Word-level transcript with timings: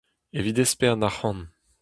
Evit 0.37 0.57
espern 0.65 1.05
arc'hant: 1.07 1.41